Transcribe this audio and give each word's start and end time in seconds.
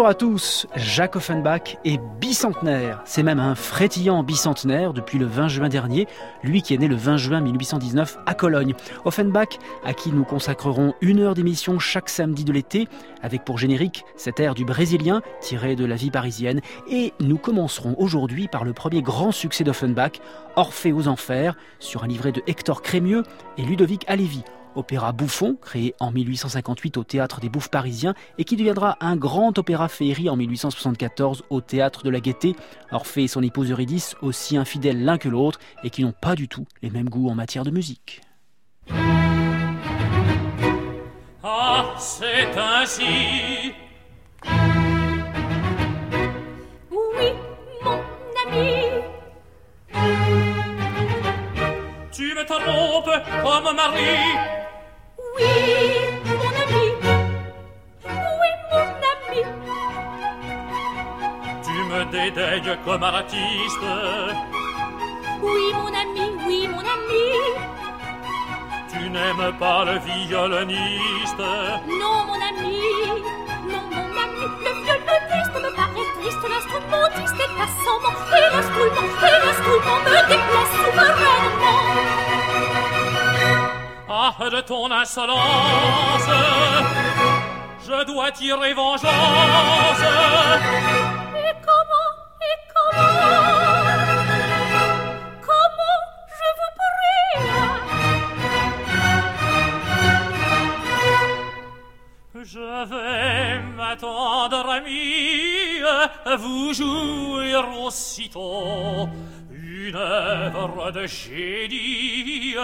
Bonjour 0.00 0.08
à 0.08 0.14
tous, 0.14 0.66
Jacques 0.76 1.16
Offenbach 1.16 1.76
est 1.84 2.00
bicentenaire. 2.18 3.02
C'est 3.04 3.22
même 3.22 3.38
un 3.38 3.54
frétillant 3.54 4.22
bicentenaire 4.22 4.94
depuis 4.94 5.18
le 5.18 5.26
20 5.26 5.48
juin 5.48 5.68
dernier, 5.68 6.08
lui 6.42 6.62
qui 6.62 6.72
est 6.72 6.78
né 6.78 6.88
le 6.88 6.96
20 6.96 7.18
juin 7.18 7.42
1819 7.42 8.16
à 8.24 8.32
Cologne. 8.32 8.72
Offenbach, 9.04 9.58
à 9.84 9.92
qui 9.92 10.10
nous 10.10 10.24
consacrerons 10.24 10.94
une 11.02 11.20
heure 11.20 11.34
d'émission 11.34 11.78
chaque 11.78 12.08
samedi 12.08 12.46
de 12.46 12.52
l'été, 12.54 12.88
avec 13.20 13.44
pour 13.44 13.58
générique 13.58 14.06
cet 14.16 14.40
air 14.40 14.54
du 14.54 14.64
Brésilien 14.64 15.20
tiré 15.42 15.76
de 15.76 15.84
la 15.84 15.96
vie 15.96 16.10
parisienne. 16.10 16.62
Et 16.88 17.12
nous 17.20 17.36
commencerons 17.36 17.94
aujourd'hui 17.98 18.48
par 18.48 18.64
le 18.64 18.72
premier 18.72 19.02
grand 19.02 19.32
succès 19.32 19.64
d'Offenbach, 19.64 20.22
Orphée 20.56 20.92
aux 20.92 21.08
Enfers, 21.08 21.58
sur 21.78 22.04
un 22.04 22.06
livret 22.06 22.32
de 22.32 22.40
Hector 22.46 22.80
Crémieux 22.80 23.22
et 23.58 23.62
Ludovic 23.64 24.06
Halévy 24.08 24.44
opéra 24.74 25.12
bouffon, 25.12 25.56
créé 25.60 25.94
en 26.00 26.10
1858 26.10 26.96
au 26.96 27.04
Théâtre 27.04 27.40
des 27.40 27.48
Bouffes 27.48 27.70
parisiens 27.70 28.14
et 28.38 28.44
qui 28.44 28.56
deviendra 28.56 28.96
un 29.00 29.16
grand 29.16 29.58
opéra 29.58 29.88
féerie 29.88 30.28
en 30.28 30.36
1874 30.36 31.44
au 31.50 31.60
Théâtre 31.60 32.02
de 32.04 32.10
la 32.10 32.20
Gaîté. 32.20 32.56
Orphée 32.90 33.24
et 33.24 33.28
son 33.28 33.42
épouse 33.42 33.70
Eurydice, 33.70 34.16
aussi 34.22 34.56
infidèles 34.56 35.04
l'un 35.04 35.18
que 35.18 35.28
l'autre 35.28 35.58
et 35.82 35.90
qui 35.90 36.02
n'ont 36.02 36.12
pas 36.12 36.34
du 36.34 36.48
tout 36.48 36.66
les 36.82 36.90
mêmes 36.90 37.08
goûts 37.08 37.28
en 37.28 37.34
matière 37.34 37.64
de 37.64 37.70
musique. 37.70 38.20
Ah, 41.42 41.94
c'est 41.98 42.58
ainsi. 42.58 43.72
Oui, 46.90 47.32
mon 47.82 48.00
ami. 48.46 49.00
Tu 52.20 52.34
me 52.34 52.44
trompes 52.44 53.16
comme 53.42 53.74
mari. 53.74 54.18
Oui, 55.36 55.52
mon 56.26 56.52
ami. 56.62 56.84
Oui, 58.04 58.50
mon 58.70 58.88
ami. 59.12 59.40
Tu 61.64 61.76
me 61.90 62.00
dédaignes 62.12 62.76
comme 62.84 63.04
artiste. 63.04 63.88
Oui, 65.40 65.64
mon 65.72 65.92
ami, 66.02 66.26
oui, 66.46 66.68
mon 66.68 66.84
ami. 66.94 67.24
Tu 68.92 69.08
n'aimes 69.08 69.52
pas 69.58 69.84
le 69.86 69.98
violoniste. 70.00 71.44
Non, 72.00 72.16
mon 72.28 72.40
ami. 72.48 72.82
Non, 73.72 73.82
mon 73.92 74.08
ami. 74.24 74.44
Le 74.64 74.72
violoniste 74.84 75.56
me 75.64 75.70
paraît 75.74 76.10
triste. 76.16 76.44
L'instrumentiste 76.52 77.40
est 77.44 77.54
assommant. 77.64 78.18
Et 78.36 78.46
l'instrument, 78.54 79.08
et 79.26 79.38
l'instrument 79.42 79.98
me 80.04 80.16
déplace 80.28 80.72
souverainement. 80.84 81.89
Ah, 84.22 84.36
de 84.50 84.60
ton 84.60 84.90
insolence, 84.90 86.28
je 87.86 88.04
dois 88.04 88.30
tirer 88.32 88.74
vengeance. 88.74 89.02
Et 91.36 91.54
comment, 91.64 92.12
et 92.42 92.58
comment, 92.74 93.06
comment 95.40 96.02
je 96.38 96.48
vous 96.58 96.72
prie? 96.80 97.40
Je 102.44 102.68
vais 102.90 103.62
m'attendre, 103.74 104.68
ami, 104.68 105.80
vous 106.38 106.74
jouir 106.74 107.60
aussitôt 107.82 109.08
une 109.90 109.96
œuvre 109.96 110.92
de 110.92 111.06
génie, 111.06 112.54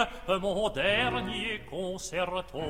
mon 0.41 0.69
dernier 0.69 1.61
concerto. 1.69 2.61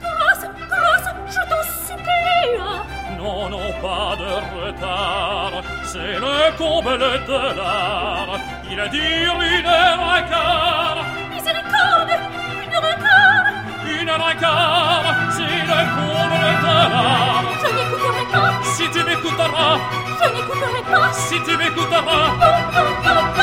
Grâce, 0.00 0.46
grâce, 0.68 1.08
je 1.28 1.42
t'en 1.48 1.62
supplie. 1.86 2.58
Non, 3.18 3.48
non, 3.48 3.72
pas 3.80 4.16
de 4.16 4.32
retard, 4.58 5.62
c'est 5.84 6.18
le 6.18 6.56
comble 6.58 6.98
de 6.98 7.56
l'art. 7.56 8.38
Il 8.68 8.76
dure 8.90 9.40
une 9.40 9.66
heure 9.66 10.16
et 10.18 10.28
quart. 10.28 11.04
Miséricorde, 11.32 12.14
une 12.64 12.74
heure 12.74 12.90
et 12.90 13.00
quart. 13.00 13.46
Une 14.00 14.08
heure 14.08 14.30
et 14.30 14.36
quart, 14.36 15.14
c'est 15.30 15.62
le 15.70 15.80
comble 15.94 16.46
de 16.64 16.74
l'art. 16.90 17.44
Je 17.62 17.68
n'écouterai 17.76 18.24
pas. 18.32 18.52
Si 18.64 18.90
tu 18.90 19.04
m'écouteras. 19.04 19.78
Je 20.20 20.26
n'écouterai 20.34 20.82
pas. 20.90 21.12
Si 21.12 21.40
tu 21.44 21.56
m'écouteras. 21.56 22.26
Non, 22.40 22.84
non, 23.04 23.14
non, 23.14 23.33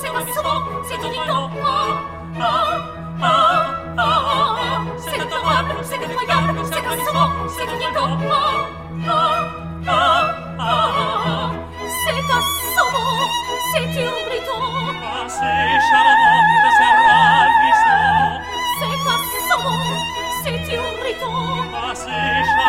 c'est 0.00 0.08
rassurant, 0.08 0.62
c'est 0.88 0.96
irritant. 1.06 1.50
Oh, 1.54 1.60
oh, 2.36 2.44
oh, 3.22 3.26
oh, 3.98 4.02
oh. 4.02 4.80
C'est 4.98 5.18
déplorable, 5.18 5.74
c'est 5.82 5.96
effroyable, 5.96 6.60
c'est 6.64 6.86
rassurant, 6.88 7.30
c'est 7.48 7.64
irritant. 7.64 8.18
Oh, 8.20 8.34
oh, 9.06 9.20
oh, 9.86 10.00
oh, 10.58 10.62
oh. 10.62 11.50
C'est 12.04 12.24
assommant, 12.38 13.20
c'est 13.72 13.88
irritant. 14.00 14.66
Ah, 15.02 15.28
c'est 15.28 15.80
charmant, 15.90 16.42
c'est 16.78 16.94
ravissant. 17.04 18.40
C'est 18.78 18.98
assommant, 19.14 19.84
c'est 20.42 20.60
irritant. 20.74 21.42
Ah, 21.74 21.92
c'est 21.94 22.08
charmant, 22.08 22.59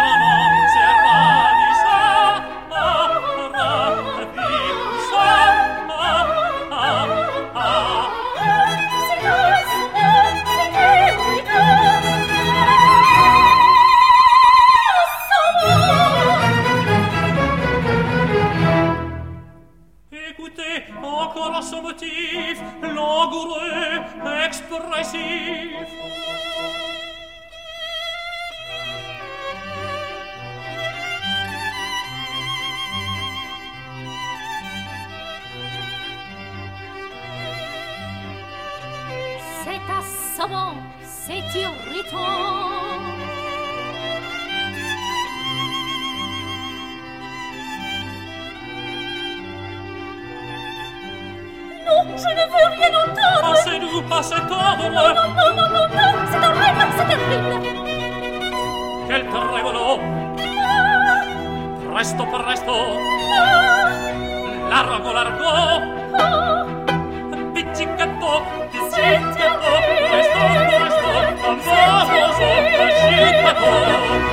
Chegou! 73.53 74.30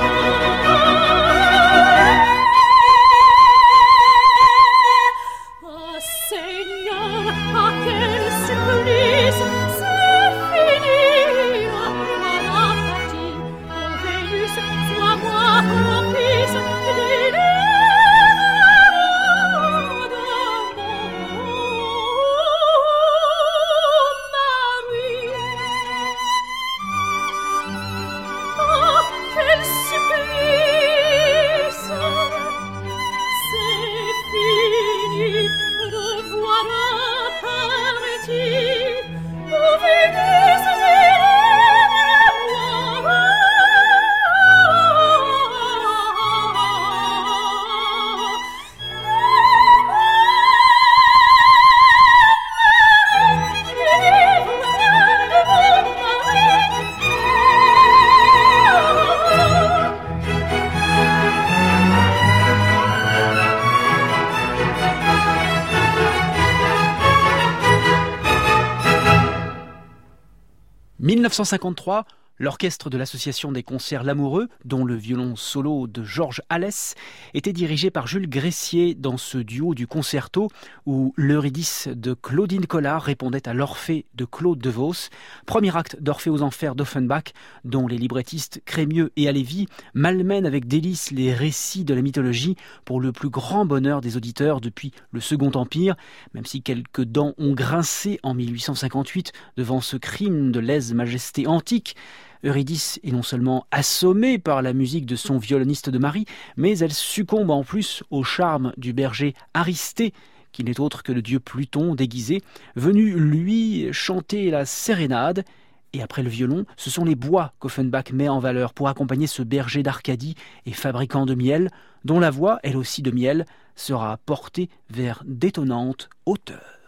1953, 71.39 72.05
L'orchestre 72.37 72.89
de 72.89 72.97
l'Association 72.97 73.53
des 73.53 73.63
concerts 73.63 74.03
L'Amoureux, 74.03 74.49
dont 74.65 74.83
le 74.83 74.95
violon 74.95 75.37
solo 75.37 75.87
de 75.87 76.03
Georges 76.03 76.41
Alès, 76.49 76.95
était 77.33 77.53
dirigé 77.53 77.91
par 77.91 78.07
Jules 78.07 78.29
Gressier 78.29 78.95
dans 78.95 79.17
ce 79.17 79.37
duo 79.37 79.75
du 79.75 79.87
concerto 79.87 80.49
où 80.85 81.13
l'Eurydice 81.15 81.87
de 81.87 82.13
Claudine 82.13 82.65
Collard 82.65 83.03
répondait 83.03 83.47
à 83.47 83.53
l'Orphée 83.53 84.05
de 84.15 84.25
Claude 84.25 84.59
De 84.59 84.69
Vos, 84.69 85.09
premier 85.45 85.75
acte 85.75 86.01
d'Orphée 86.01 86.29
aux 86.29 86.41
Enfers 86.41 86.75
d'Offenbach, 86.75 87.33
dont 87.63 87.87
les 87.87 87.97
librettistes 87.97 88.61
Crémieux 88.65 89.11
et 89.15 89.27
Alévi 89.27 89.67
malmènent 89.93 90.45
avec 90.45 90.67
délice 90.67 91.11
les 91.11 91.33
récits 91.33 91.83
de 91.83 91.93
la 91.93 92.01
mythologie 92.01 92.55
pour 92.85 93.01
le 93.01 93.11
plus 93.11 93.29
grand 93.29 93.65
bonheur 93.65 94.01
des 94.01 94.17
auditeurs 94.17 94.61
depuis 94.61 94.91
le 95.11 95.19
Second 95.19 95.51
Empire, 95.55 95.95
même 96.33 96.45
si 96.45 96.61
quelques 96.61 97.03
dents 97.03 97.33
ont 97.37 97.53
grincé 97.53 98.19
en 98.23 98.33
1858 98.33 99.31
devant 99.57 99.81
ce 99.81 99.97
crime 99.97 100.51
de 100.51 100.59
lèse-majesté 100.59 101.47
antique. 101.47 101.95
Eurydice 102.43 102.99
est 103.03 103.11
non 103.11 103.21
seulement 103.21 103.65
assommée 103.71 104.37
par 104.37 104.61
la 104.61 104.73
musique 104.73 105.05
de 105.05 105.17
son 105.17 105.37
violoniste 105.37 105.89
de 105.89 105.97
mari, 105.97 106.25
mais 106.55 106.77
elle 106.77 106.93
succombe 106.93 107.49
en 107.49 107.63
plus 107.63 108.03
au 108.11 108.23
charme 108.23 108.71
du 108.77 108.93
berger 108.93 109.33
Aristée, 109.53 110.13
qui 110.51 110.63
n'est 110.63 110.79
autre 110.79 111.03
que 111.03 111.11
le 111.11 111.21
dieu 111.21 111.39
Pluton 111.39 111.95
déguisé, 111.95 112.41
venu 112.75 113.11
lui 113.11 113.91
chanter 113.91 114.49
la 114.51 114.65
sérénade. 114.65 115.43
Et 115.91 116.01
après 116.01 116.23
le 116.23 116.29
violon, 116.29 116.65
ce 116.77 116.89
sont 116.89 117.03
les 117.03 117.15
bois 117.15 117.53
qu'Offenbach 117.59 118.11
met 118.13 118.29
en 118.29 118.39
valeur 118.39 118.73
pour 118.73 118.87
accompagner 118.87 119.27
ce 119.27 119.41
berger 119.41 119.83
d'Arcadie 119.83 120.35
et 120.65 120.71
fabricant 120.71 121.25
de 121.25 121.35
miel, 121.35 121.69
dont 122.05 122.19
la 122.19 122.31
voix, 122.31 122.59
elle 122.63 122.77
aussi 122.77 123.01
de 123.01 123.11
miel, 123.11 123.45
sera 123.75 124.17
portée 124.17 124.69
vers 124.89 125.23
d'étonnantes 125.25 126.09
hauteurs. 126.25 126.78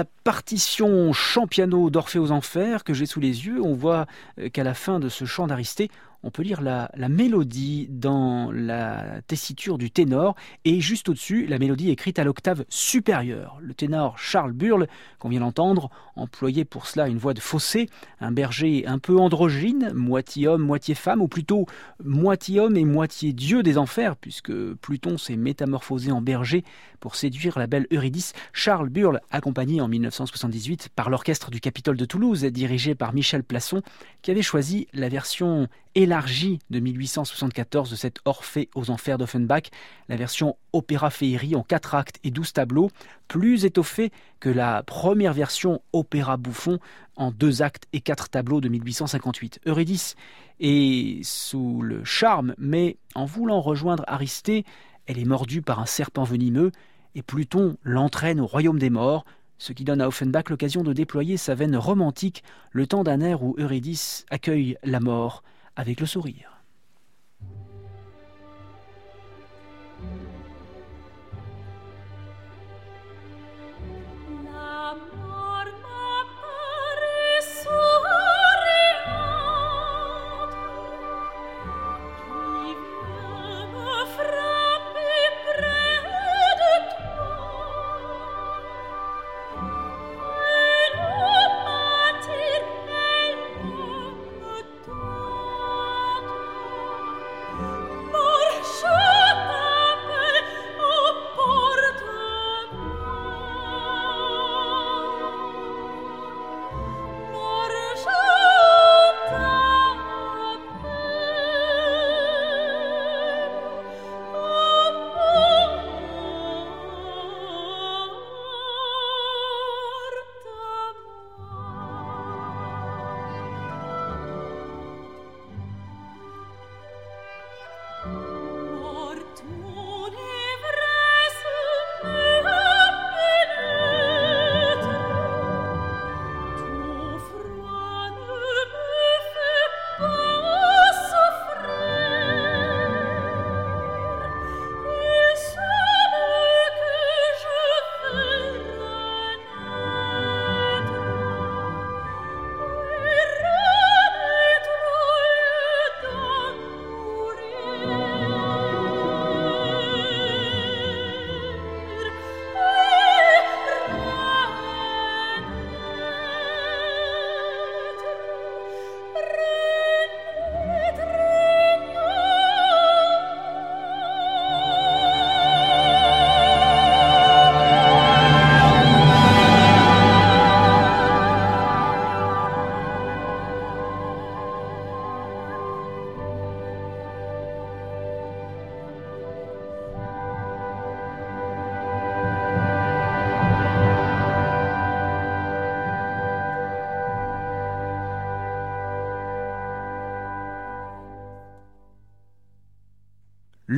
La 0.00 0.06
partition 0.24 1.12
chant 1.12 1.46
piano 1.46 1.90
d'Orphée 1.90 2.18
aux 2.18 2.30
Enfers 2.30 2.84
que 2.84 2.94
j'ai 2.94 3.04
sous 3.04 3.20
les 3.20 3.44
yeux, 3.44 3.60
on 3.60 3.74
voit 3.74 4.06
euh, 4.38 4.48
qu'à 4.48 4.64
la 4.64 4.72
fin 4.72 4.98
de 4.98 5.10
ce 5.10 5.26
chant 5.26 5.46
d'Aristée, 5.46 5.90
on 6.22 6.30
peut 6.30 6.42
lire 6.42 6.60
la, 6.60 6.90
mélodie 7.08 7.86
dans 7.90 8.50
la 8.52 9.22
tessiture 9.26 9.78
du 9.78 9.90
ténor 9.90 10.34
et 10.64 10.80
juste 10.80 11.08
au-dessus, 11.08 11.46
la 11.46 11.58
mélodie 11.58 11.90
écrite 11.90 12.18
à 12.18 12.24
l'octave 12.24 12.64
supérieure. 12.68 13.58
Le 13.60 13.74
ténor 13.74 14.18
Charles 14.18 14.52
Burle, 14.52 14.86
qu'on 15.18 15.28
vient 15.28 15.40
d'entendre, 15.40 15.90
employait 16.16 16.64
pour 16.64 16.86
cela 16.86 17.08
une 17.08 17.18
voix 17.18 17.34
de 17.34 17.40
fossé, 17.40 17.88
un 18.20 18.32
berger 18.32 18.86
un 18.86 18.98
peu 18.98 19.18
androgyne, 19.18 19.92
moitié 19.94 20.46
homme, 20.46 20.62
moitié 20.62 20.94
femme, 20.94 21.22
ou 21.22 21.28
plutôt 21.28 21.66
moitié 22.04 22.60
homme 22.60 22.76
et 22.76 22.84
moitié 22.84 23.32
dieu 23.32 23.62
des 23.62 23.78
enfers, 23.78 24.16
puisque 24.16 24.52
Pluton 24.74 25.16
s'est 25.16 25.36
métamorphosé 25.36 26.12
en 26.12 26.20
berger 26.20 26.64
pour 27.00 27.16
séduire 27.16 27.58
la 27.58 27.66
belle 27.66 27.86
Eurydice. 27.92 28.34
Charles 28.52 28.90
Burle, 28.90 29.20
accompagné 29.30 29.80
en 29.80 29.88
1978 29.88 30.90
par 30.94 31.08
l'orchestre 31.08 31.50
du 31.50 31.60
Capitole 31.60 31.96
de 31.96 32.04
Toulouse, 32.04 32.44
dirigé 32.44 32.94
par 32.94 33.14
Michel 33.14 33.42
Plasson, 33.42 33.82
qui 34.22 34.30
avait 34.30 34.42
choisi 34.42 34.86
la 34.92 35.08
version 35.08 35.68
élargie 36.10 36.58
de 36.70 36.80
1874 36.80 37.88
de 37.88 37.94
cet 37.94 38.18
Orphée 38.24 38.68
aux 38.74 38.90
Enfers 38.90 39.16
d'Offenbach, 39.16 39.70
la 40.08 40.16
version 40.16 40.56
opéra-féerie 40.72 41.54
en 41.54 41.62
quatre 41.62 41.94
actes 41.94 42.18
et 42.24 42.32
douze 42.32 42.52
tableaux, 42.52 42.90
plus 43.28 43.64
étoffée 43.64 44.10
que 44.40 44.48
la 44.48 44.82
première 44.82 45.32
version 45.32 45.80
opéra 45.92 46.36
bouffon 46.36 46.80
en 47.14 47.30
deux 47.30 47.62
actes 47.62 47.84
et 47.92 48.00
quatre 48.00 48.28
tableaux 48.28 48.60
de 48.60 48.68
1858. 48.68 49.60
Eurydice 49.66 50.16
est 50.58 51.22
sous 51.22 51.80
le 51.80 52.02
charme, 52.02 52.56
mais 52.58 52.96
en 53.14 53.24
voulant 53.24 53.60
rejoindre 53.60 54.02
Aristée, 54.08 54.64
elle 55.06 55.20
est 55.20 55.24
mordue 55.24 55.62
par 55.62 55.78
un 55.78 55.86
serpent 55.86 56.24
venimeux, 56.24 56.72
et 57.14 57.22
Pluton 57.22 57.76
l'entraîne 57.84 58.40
au 58.40 58.46
royaume 58.46 58.80
des 58.80 58.90
morts, 58.90 59.24
ce 59.58 59.72
qui 59.72 59.84
donne 59.84 60.00
à 60.00 60.08
Offenbach 60.08 60.50
l'occasion 60.50 60.82
de 60.82 60.92
déployer 60.92 61.36
sa 61.36 61.54
veine 61.54 61.76
romantique 61.76 62.42
le 62.72 62.88
temps 62.88 63.04
d'un 63.04 63.20
air 63.20 63.44
où 63.44 63.54
Eurydice 63.60 64.26
accueille 64.28 64.76
la 64.82 64.98
mort 64.98 65.44
avec 65.76 66.00
le 66.00 66.06
sourire. 66.06 66.59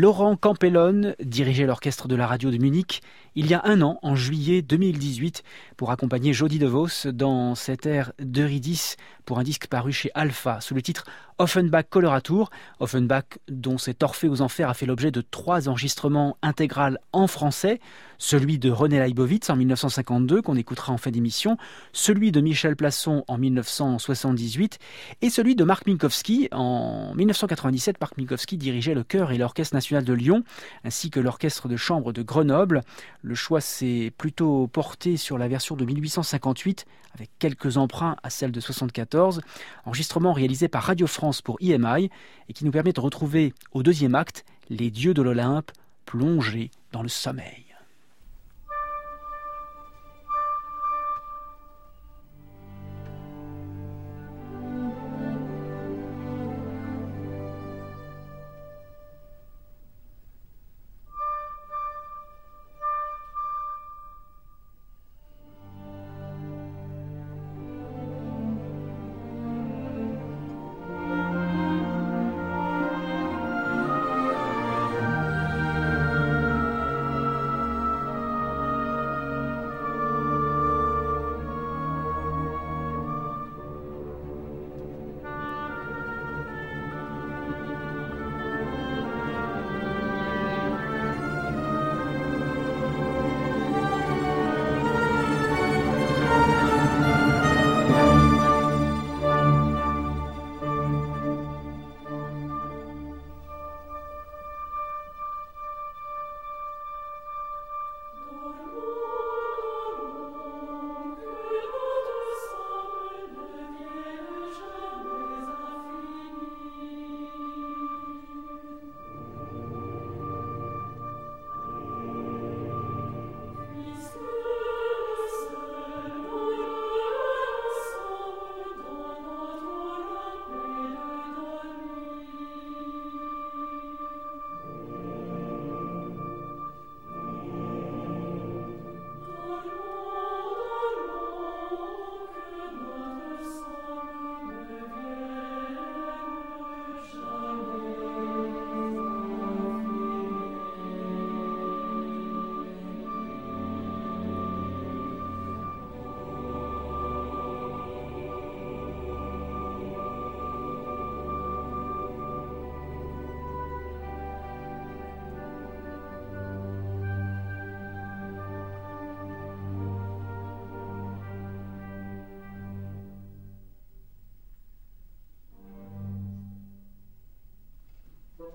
Laurent 0.02 0.34
Campellone 0.34 1.14
dirigeait 1.22 1.64
l'orchestre 1.64 2.08
de 2.08 2.16
la 2.16 2.26
radio 2.26 2.50
de 2.50 2.56
Munich 2.56 3.02
il 3.36 3.46
y 3.46 3.54
a 3.54 3.62
un 3.64 3.82
an, 3.82 4.00
en 4.02 4.16
juillet 4.16 4.60
2018, 4.60 5.44
pour 5.76 5.92
accompagner 5.92 6.32
Jody 6.32 6.58
DeVos 6.58 7.12
dans 7.12 7.54
cette 7.54 7.86
ère 7.86 8.12
d'Eurydice 8.18 8.96
pour 9.24 9.38
un 9.38 9.42
disque 9.42 9.66
paru 9.66 9.92
chez 9.92 10.10
Alpha 10.14 10.60
sous 10.60 10.74
le 10.74 10.82
titre 10.82 11.04
Offenbach 11.38 11.84
Coloratour. 11.90 12.50
Offenbach, 12.80 13.38
dont 13.48 13.78
cet 13.78 14.02
Orphée 14.02 14.28
aux 14.28 14.40
Enfers 14.40 14.68
a 14.68 14.74
fait 14.74 14.86
l'objet 14.86 15.10
de 15.10 15.20
trois 15.20 15.68
enregistrements 15.68 16.36
intégrales 16.42 16.98
en 17.12 17.26
français 17.26 17.80
celui 18.22 18.60
de 18.60 18.70
René 18.70 19.00
Leibovitz 19.00 19.50
en 19.50 19.56
1952, 19.56 20.42
qu'on 20.42 20.54
écoutera 20.54 20.92
en 20.92 20.96
fin 20.96 21.10
d'émission, 21.10 21.56
celui 21.92 22.30
de 22.30 22.40
Michel 22.40 22.76
Plasson 22.76 23.24
en 23.26 23.36
1978, 23.36 24.78
et 25.22 25.28
celui 25.28 25.56
de 25.56 25.64
Marc 25.64 25.88
Minkowski 25.88 26.48
en 26.52 27.16
1997. 27.16 28.00
Marc 28.00 28.16
Minkowski 28.16 28.56
dirigeait 28.58 28.94
le 28.94 29.02
chœur 29.02 29.32
et 29.32 29.38
l'orchestre 29.38 29.74
national 29.74 30.04
de 30.04 30.12
Lyon, 30.12 30.44
ainsi 30.84 31.10
que 31.10 31.18
l'orchestre 31.18 31.66
de 31.66 31.76
chambre 31.76 32.12
de 32.12 32.22
Grenoble. 32.22 32.82
Le 33.22 33.34
choix 33.34 33.60
s'est 33.60 34.12
plutôt 34.16 34.68
porté 34.68 35.16
sur 35.16 35.36
la 35.36 35.48
version 35.48 35.74
de 35.74 35.84
1858, 35.84 36.86
avec 37.14 37.28
quelques 37.40 37.76
emprunts 37.76 38.16
à 38.22 38.30
celle 38.30 38.52
de 38.52 38.60
74, 38.60 39.11
enregistrement 39.84 40.32
réalisé 40.32 40.68
par 40.68 40.84
Radio 40.84 41.06
France 41.06 41.42
pour 41.42 41.60
IMI, 41.60 42.10
et 42.48 42.52
qui 42.52 42.64
nous 42.64 42.70
permet 42.70 42.92
de 42.92 43.00
retrouver 43.00 43.54
au 43.72 43.82
deuxième 43.82 44.14
acte 44.14 44.44
les 44.70 44.90
dieux 44.90 45.14
de 45.14 45.22
l'Olympe 45.22 45.70
plongés 46.06 46.70
dans 46.92 47.02
le 47.02 47.08
sommeil. 47.08 47.71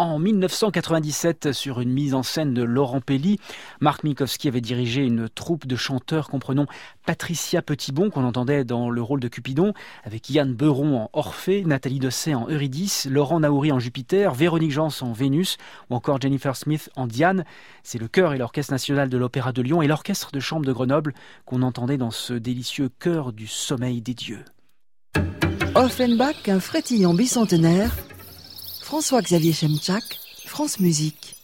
En 0.00 0.18
1997 0.18 1.52
sur 1.52 1.80
une 1.80 1.92
mise 1.92 2.14
en 2.14 2.22
scène 2.22 2.54
de 2.54 2.62
Laurent 2.62 3.02
Pelli. 3.02 3.38
Marc 3.80 4.02
Minkowski 4.02 4.48
avait 4.48 4.62
dirigé 4.62 5.02
une 5.02 5.28
troupe 5.28 5.66
de 5.66 5.76
chanteurs 5.76 6.30
comprenant 6.30 6.64
Patricia 7.04 7.60
Petitbon, 7.60 8.08
qu'on 8.08 8.24
entendait 8.24 8.64
dans 8.64 8.88
le 8.88 9.02
rôle 9.02 9.20
de 9.20 9.28
Cupidon, 9.28 9.74
avec 10.04 10.30
Yann 10.30 10.54
Beuron 10.54 11.02
en 11.02 11.10
Orphée, 11.12 11.64
Nathalie 11.64 11.98
Dosset 11.98 12.34
en 12.34 12.48
Eurydice, 12.48 13.08
Laurent 13.10 13.40
Naouri 13.40 13.72
en 13.72 13.78
Jupiter, 13.78 14.32
Véronique 14.32 14.70
Jans 14.70 14.88
en 15.02 15.12
Vénus, 15.12 15.58
ou 15.90 15.96
encore 15.96 16.18
Jennifer 16.18 16.56
Smith 16.56 16.88
en 16.96 17.06
Diane. 17.06 17.44
C'est 17.82 17.98
le 17.98 18.08
chœur 18.08 18.32
et 18.32 18.38
l'Orchestre 18.38 18.72
national 18.72 19.10
de 19.10 19.18
l'Opéra 19.18 19.52
de 19.52 19.60
Lyon 19.60 19.82
et 19.82 19.86
l'Orchestre 19.86 20.32
de 20.32 20.40
chambre 20.40 20.64
de 20.64 20.72
Grenoble 20.72 21.12
qu'on 21.44 21.60
entendait 21.60 21.98
dans 21.98 22.10
ce 22.10 22.32
délicieux 22.32 22.88
chœur 23.00 23.34
du 23.34 23.46
sommeil 23.46 24.00
des 24.00 24.14
dieux. 24.14 24.44
Offenbach, 25.74 26.48
un 26.48 26.58
frétillant 26.58 27.12
bicentenaire 27.12 27.92
François-Xavier 28.90 29.52
Chemchak, 29.52 30.18
France 30.46 30.80
Musique. 30.80 31.36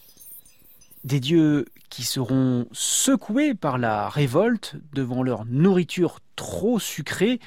Des 1.05 1.21
dieux 1.21 1.63
qui 1.89 2.03
seront 2.03 2.67
secoués 2.73 3.53
par 3.53 3.77
la 3.77 4.09
révolte 4.09 4.75
devant 4.91 5.23
leur 5.23 5.45
nourriture 5.45 6.19
trop 6.35 6.77
sucrée, 6.77 7.39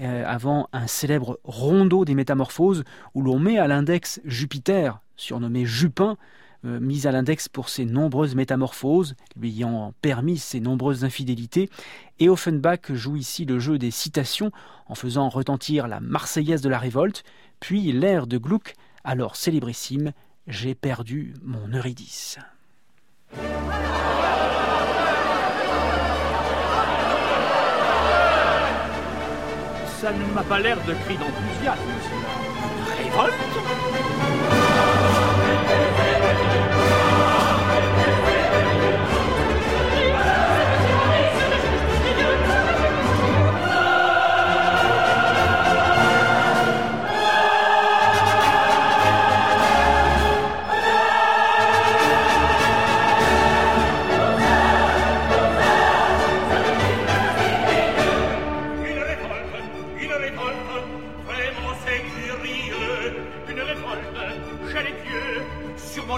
euh, 0.00 0.24
avant 0.26 0.68
un 0.72 0.88
célèbre 0.88 1.38
rondeau 1.44 2.04
des 2.04 2.16
métamorphoses 2.16 2.82
où 3.14 3.22
l'on 3.22 3.38
met 3.38 3.56
à 3.56 3.68
l'index 3.68 4.20
Jupiter, 4.24 5.00
surnommé 5.16 5.64
Jupin, 5.64 6.16
euh, 6.64 6.80
mis 6.80 7.06
à 7.06 7.12
l'index 7.12 7.48
pour 7.48 7.68
ses 7.68 7.84
nombreuses 7.84 8.34
métamorphoses, 8.34 9.14
lui 9.36 9.50
ayant 9.50 9.94
permis 10.02 10.38
ses 10.38 10.58
nombreuses 10.58 11.04
infidélités. 11.04 11.70
Et 12.18 12.28
Offenbach 12.28 12.92
joue 12.92 13.14
ici 13.14 13.44
le 13.44 13.60
jeu 13.60 13.78
des 13.78 13.92
citations 13.92 14.50
en 14.88 14.96
faisant 14.96 15.28
retentir 15.28 15.86
la 15.86 16.00
Marseillaise 16.00 16.62
de 16.62 16.68
la 16.68 16.80
révolte, 16.80 17.22
puis 17.60 17.92
l'air 17.92 18.26
de 18.26 18.38
Gluck 18.38 18.74
alors 19.06 19.36
célébrissime, 19.36 20.12
j'ai 20.48 20.74
perdu 20.74 21.34
mon 21.42 21.68
Eurydice. 21.68 22.38
Ça 30.00 30.12
ne 30.12 30.34
m'a 30.34 30.42
pas 30.42 30.58
l'air 30.58 30.76
de 30.84 30.92
cri 30.92 31.16
d'enthousiasme, 31.16 31.80
Une 32.64 33.04
révolte? 33.04 33.95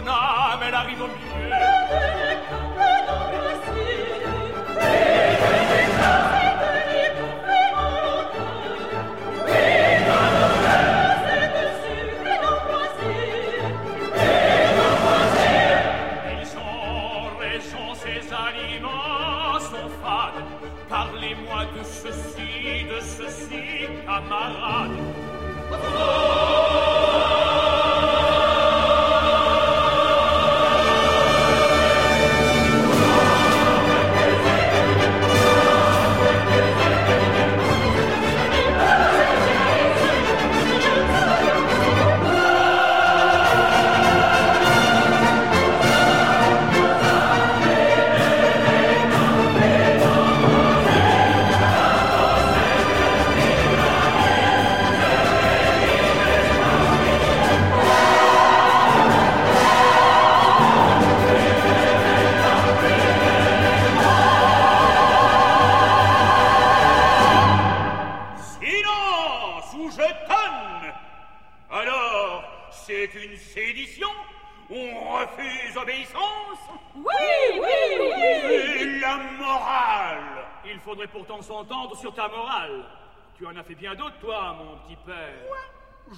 mon 0.00 0.08
âme, 0.08 0.60
elle 0.66 0.74
arrive 0.74 1.02
au 1.02 1.06
milieu. 1.06 1.67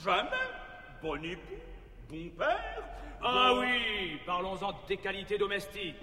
Jamais. 0.05 0.31
Bon 1.03 1.23
époux, 1.25 1.41
bon 2.09 2.31
père. 2.39 2.83
Ah 3.23 3.51
bon- 3.53 3.61
oui, 3.61 4.21
parlons-en 4.27 4.73
de 4.73 4.79
tes 4.87 4.97
qualités 4.97 5.37
domestiques. 5.39 5.97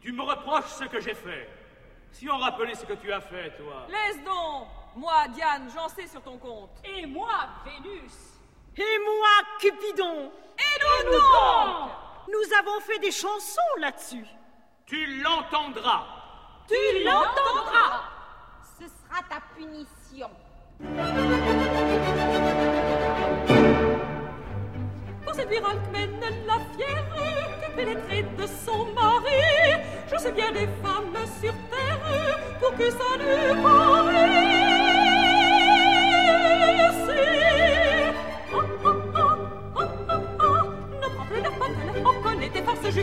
Tu 0.00 0.12
me 0.12 0.22
reproches 0.22 0.64
ce 0.66 0.84
que 0.84 1.00
j'ai 1.00 1.14
fait. 1.14 1.48
Si 2.12 2.28
on 2.30 2.36
rappelait 2.38 2.74
ce 2.74 2.84
que 2.84 2.92
tu 2.94 3.12
as 3.12 3.20
fait, 3.20 3.50
toi. 3.56 3.86
Laisse 3.88 4.22
donc 4.24 4.68
Moi, 4.96 5.26
Diane, 5.34 5.68
j'en 5.74 5.88
sais 5.88 6.06
sur 6.06 6.22
ton 6.22 6.38
compte. 6.38 6.70
Et 6.84 7.06
moi, 7.06 7.30
Vénus 7.64 8.12
Et 8.76 8.98
moi, 8.98 9.28
Cupidon 9.58 10.30
Et 10.58 11.04
nous 11.04 11.12
donc 11.12 11.90
Nous 12.28 12.56
avons 12.58 12.80
fait 12.80 12.98
des 13.00 13.10
chansons 13.10 13.60
là-dessus. 13.78 14.24
Tu 14.86 15.20
l'entendras. 15.22 16.04
Tu 16.68 17.02
l'entendras 17.04 18.02
Ce 18.78 18.84
sera 18.86 19.22
ta 19.28 19.40
punition. 19.56 20.30
La 25.44 26.58
fière, 26.74 27.04
que 27.60 27.68
pénétrée 27.76 28.24
de 28.38 28.46
son 28.46 28.86
mari, 28.94 29.44
je 30.10 30.16
sais 30.16 30.32
bien 30.32 30.50
des 30.52 30.68
femmes 30.82 31.14
sur 31.40 31.52
terre, 31.70 32.00
pour 32.58 32.74
que 32.76 32.90
ça 32.90 33.18
ne. 33.18 33.24
Oh, 33.52 34.08
ne 41.02 41.08
prends 41.14 41.26
plus 41.26 41.42
la 41.42 41.50
on 42.04 42.12
tes 42.48 42.62
forces, 42.62 42.96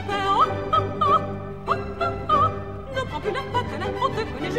ne 2.96 3.02
prends 3.08 3.20
plus 3.20 3.32
la 3.32 3.42
on 4.02 4.10
te 4.10 4.24
connaît, 4.34 4.52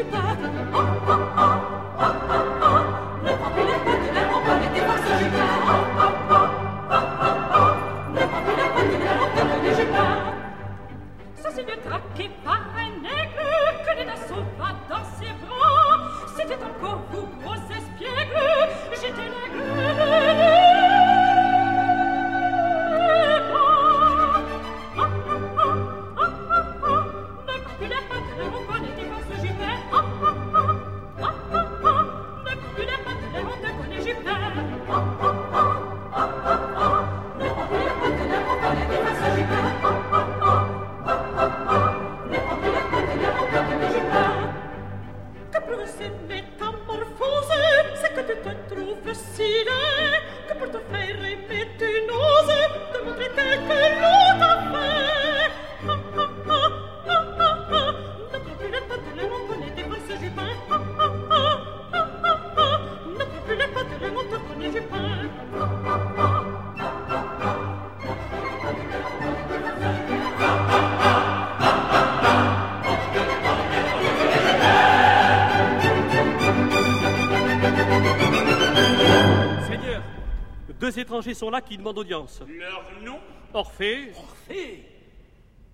deux 80.82 80.98
étrangers 80.98 81.34
sont 81.34 81.48
là 81.48 81.60
qui 81.60 81.78
demandent 81.78 81.98
audience. 81.98 82.42
Leur 82.48 82.82
nom 83.04 83.20
Orphée, 83.54 84.10
Orphée. 84.16 84.84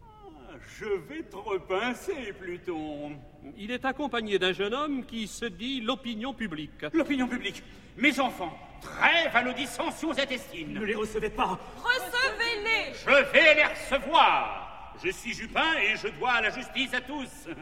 Ah, 0.03 0.53
Je 0.79 0.85
vais 0.85 1.23
te 1.23 1.35
repincer, 1.37 2.35
Pluton. 2.38 3.12
il 3.57 3.71
est 3.71 3.87
accompagné 3.87 4.38
d'un 4.38 4.53
jeune 4.53 4.75
homme 4.75 5.07
qui 5.07 5.27
se 5.27 5.47
dit 5.47 5.81
l'opinion 5.81 6.35
publique. 6.35 6.85
L'opinion 6.92 7.27
publique. 7.27 7.62
Mes 7.97 8.21
enfants, 8.21 8.55
trêve 8.83 9.35
à 9.35 9.42
nos 9.42 9.55
dissensions 9.55 10.11
intestines. 10.11 10.75
Ne 10.75 10.85
les 10.85 10.94
recevez 10.94 11.31
pas. 11.31 11.59
Recevez-les 11.83 12.92
Je 12.92 13.33
vais 13.33 13.55
les 13.55 13.64
recevoir. 13.64 14.92
Je 15.03 15.11
suis 15.11 15.33
Jupin 15.33 15.73
et 15.81 15.97
je 15.97 16.09
dois 16.18 16.42
la 16.42 16.51
justice 16.51 16.92
à 16.92 17.01
tous. 17.01 17.49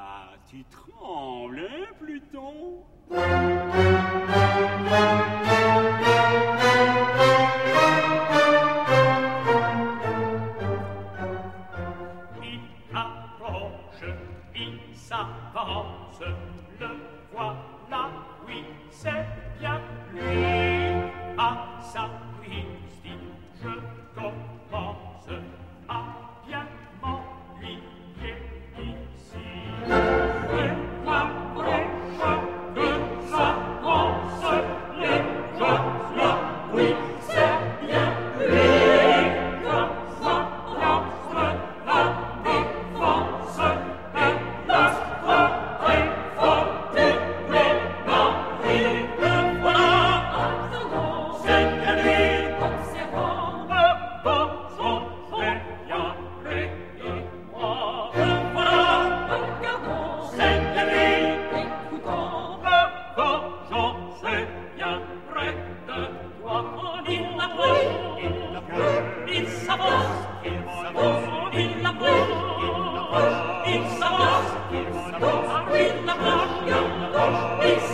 Ah, 0.00 0.30
tu 0.48 0.64
trembles, 0.64 1.58
hein, 1.60 1.86
Pluton? 1.98 2.84
il 14.54 14.78
s'avance, 14.94 16.20
le 16.80 16.86
voilà, 17.32 18.10
oui, 18.46 18.64
c'est 18.90 19.47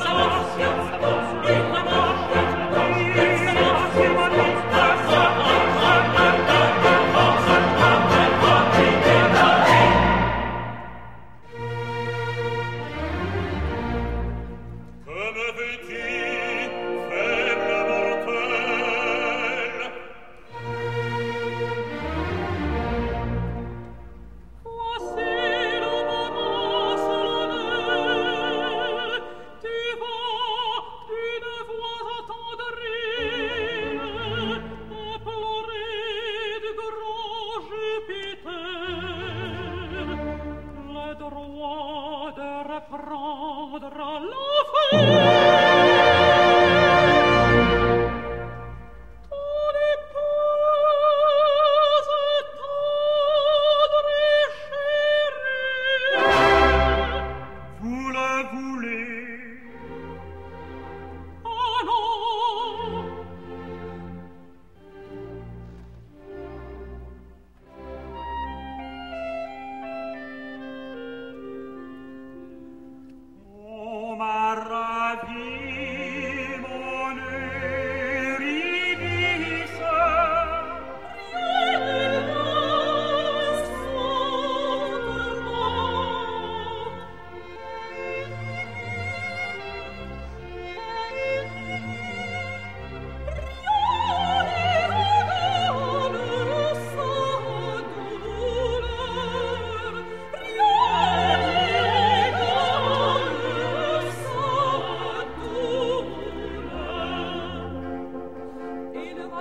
Sebastião. 0.04 0.83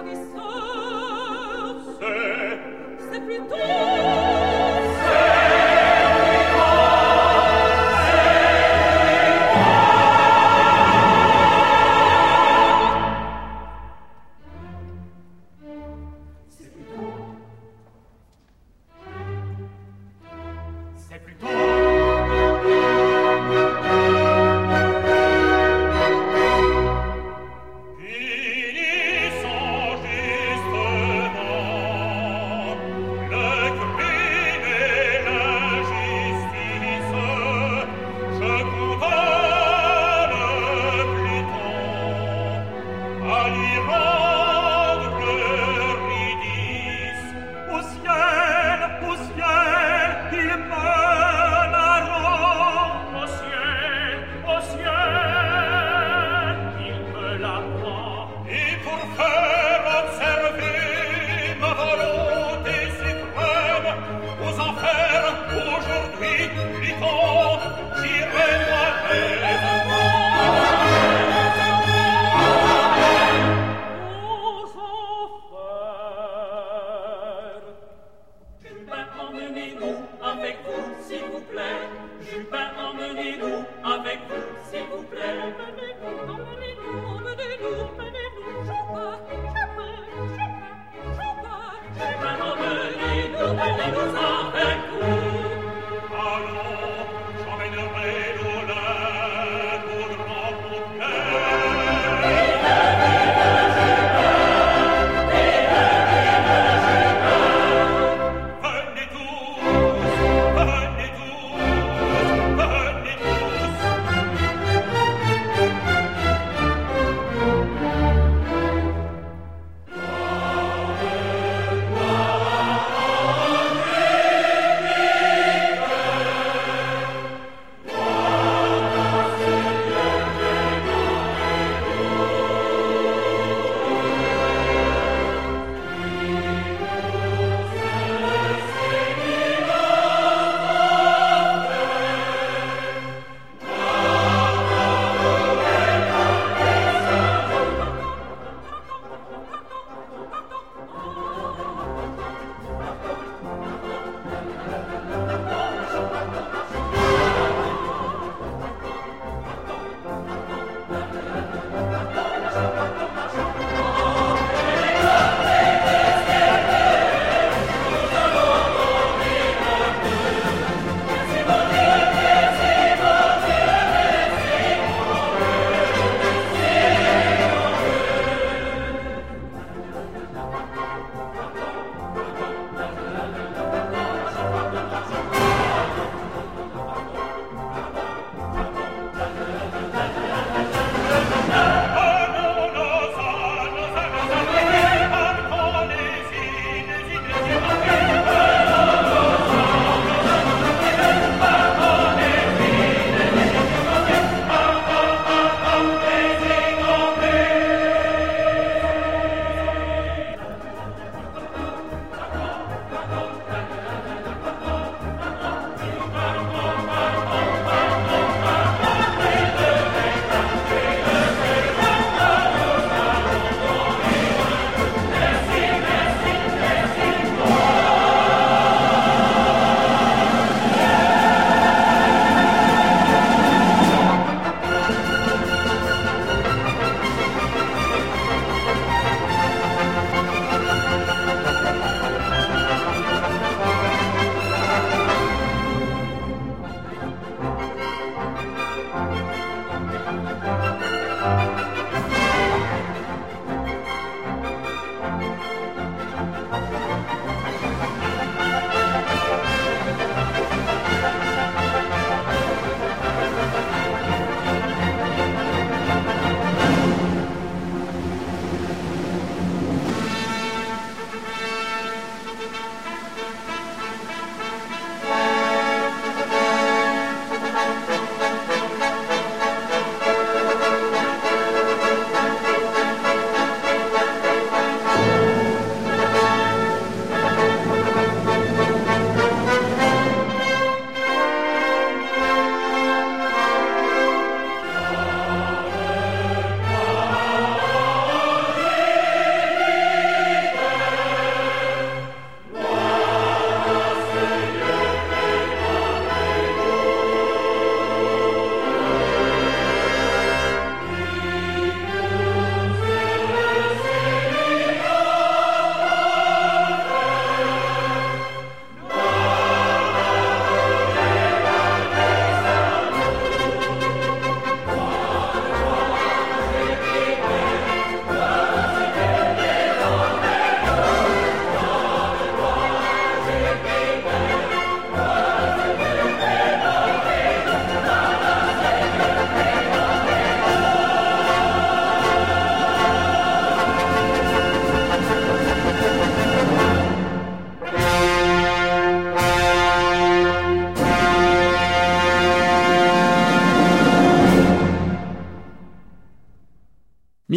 di 0.03 0.15
sorse, 0.33 1.97
se 3.11 3.19
plutôt 3.19 4.12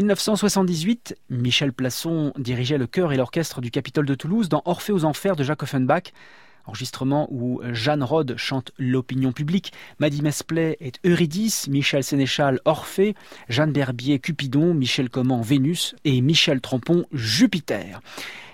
1978, 0.06 1.16
Michel 1.30 1.72
Plasson 1.72 2.32
dirigeait 2.38 2.78
le 2.78 2.86
chœur 2.86 3.12
et 3.12 3.16
l'orchestre 3.16 3.60
du 3.60 3.72
Capitole 3.72 4.06
de 4.06 4.14
Toulouse 4.14 4.48
dans 4.48 4.62
Orphée 4.64 4.92
aux 4.92 5.04
Enfers 5.04 5.34
de 5.34 5.42
Jacques 5.42 5.64
Offenbach. 5.64 6.12
Enregistrement 6.64 7.26
où 7.32 7.60
Jeanne 7.72 8.04
Rode 8.04 8.36
chante 8.36 8.70
l'opinion 8.78 9.32
publique, 9.32 9.72
Maddy 9.98 10.22
Mesplay 10.22 10.76
est 10.80 11.00
Eurydice, 11.04 11.66
Michel 11.66 12.04
Sénéchal 12.04 12.60
Orphée, 12.64 13.16
Jeanne 13.48 13.72
Berbier 13.72 14.20
Cupidon, 14.20 14.74
Michel 14.74 15.10
Coman 15.10 15.42
Vénus 15.42 15.96
et 16.04 16.20
Michel 16.20 16.60
Trompon 16.60 17.04
Jupiter. 17.12 18.00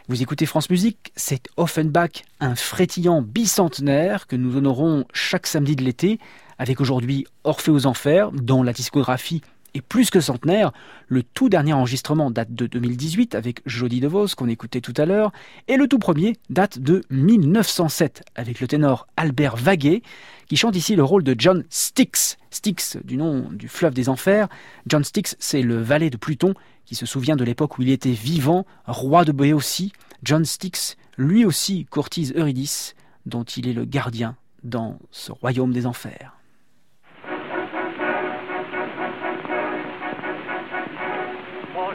Vous 0.09 0.22
écoutez 0.22 0.46
France 0.46 0.70
Musique, 0.70 1.12
c'est 1.16 1.48
Offenbach, 1.59 2.24
un 2.40 2.55
frétillant 2.55 3.20
bicentenaire 3.20 4.26
que 4.26 4.36
nous 4.36 4.57
honorons 4.57 5.05
chaque 5.12 5.46
samedi 5.46 5.76
de 5.76 5.84
l'été, 5.84 6.18
avec 6.59 6.80
aujourd'hui 6.80 7.26
Orphée 7.44 7.70
aux 7.70 7.86
Enfers, 7.86 8.32
dont 8.32 8.62
la 8.62 8.72
discographie 8.72 9.42
et 9.74 9.80
plus 9.80 10.10
que 10.10 10.20
centenaire. 10.20 10.72
Le 11.08 11.22
tout 11.22 11.48
dernier 11.48 11.72
enregistrement 11.72 12.30
date 12.30 12.54
de 12.54 12.66
2018 12.66 13.34
avec 13.34 13.62
Jody 13.66 14.00
DeVos 14.00 14.28
qu'on 14.36 14.48
écoutait 14.48 14.80
tout 14.80 14.94
à 14.96 15.06
l'heure, 15.06 15.32
et 15.68 15.76
le 15.76 15.88
tout 15.88 15.98
premier 15.98 16.36
date 16.50 16.78
de 16.78 17.02
1907 17.10 18.24
avec 18.34 18.60
le 18.60 18.66
ténor 18.66 19.06
Albert 19.16 19.56
Vaguet 19.56 20.02
qui 20.48 20.56
chante 20.56 20.76
ici 20.76 20.96
le 20.96 21.04
rôle 21.04 21.24
de 21.24 21.34
John 21.38 21.64
Styx. 21.70 22.36
Styx 22.50 22.98
du 23.04 23.16
nom 23.16 23.48
du 23.50 23.68
fleuve 23.68 23.94
des 23.94 24.08
enfers. 24.08 24.48
John 24.86 25.02
Styx, 25.02 25.36
c'est 25.38 25.62
le 25.62 25.80
valet 25.80 26.10
de 26.10 26.18
Pluton 26.18 26.54
qui 26.84 26.94
se 26.94 27.06
souvient 27.06 27.36
de 27.36 27.44
l'époque 27.44 27.78
où 27.78 27.82
il 27.82 27.90
était 27.90 28.10
vivant, 28.10 28.66
roi 28.86 29.24
de 29.24 29.32
Béotie. 29.32 29.92
John 30.22 30.44
Styx, 30.44 30.96
lui 31.16 31.44
aussi, 31.44 31.86
courtise 31.86 32.34
Eurydice, 32.36 32.94
dont 33.24 33.44
il 33.44 33.66
est 33.66 33.72
le 33.72 33.84
gardien 33.84 34.36
dans 34.62 34.98
ce 35.10 35.32
royaume 35.32 35.72
des 35.72 35.86
enfers. 35.86 36.36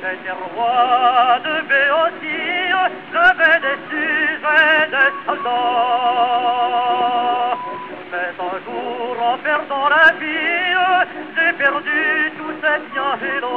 J'étais 0.09 0.31
roi 0.31 1.37
de 1.43 1.61
Béotie, 1.67 2.71
j'avais 3.11 3.59
des 3.59 3.77
sujets, 3.89 4.87
des 4.89 5.11
soldats. 5.25 5.51
Mais 8.11 8.31
un 8.39 8.57
jour, 8.65 9.13
en 9.21 9.37
perdant 9.39 9.87
la 9.89 10.07
vie, 10.13 10.75
j'ai 11.35 11.51
perdu 11.53 12.31
tous 12.37 12.55
ces 12.61 12.79
biens 12.91 13.17
hélas. 13.21 13.47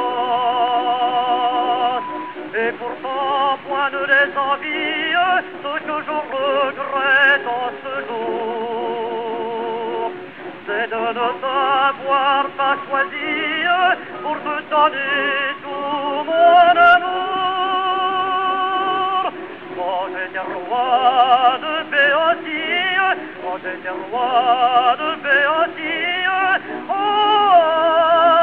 Et 2.53 2.71
pourtant, 2.73 3.57
point 3.67 3.89
de 3.91 4.01
les 4.11 4.27
ce 5.63 5.73
que 5.87 5.97
je 6.05 6.15
regrette 6.35 7.47
en 7.47 7.67
ce 7.81 7.93
jour, 8.07 10.11
c'est 10.65 10.87
de 10.89 10.95
ne 10.95 11.27
t'avoir 11.41 12.41
pas 12.57 12.75
choisi 12.87 13.31
pour 14.21 14.35
te 14.35 14.55
donner 14.69 15.60
roi 20.39 21.57
de 21.59 21.73
Béotie, 21.91 22.95
quand 23.41 23.57
j'étais 23.63 23.95
roi 24.11 24.95
de 24.97 25.09
Béotie, 25.21 26.25
oh, 26.27 26.55
oh, 26.89 26.93
oh, 26.93 28.40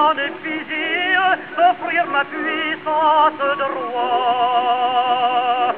qu'en 0.00 0.12
effigie, 0.12 1.16
offrir 1.58 2.06
ma 2.06 2.24
puissance 2.24 3.38
de 3.58 3.64
roi. 3.64 5.74